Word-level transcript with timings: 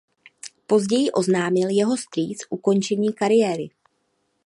Později 0.67 1.11
oznámil 1.11 1.69
jeho 1.69 1.97
strýc 1.97 2.37
ukončení 2.49 3.13
kariéry. 3.13 3.69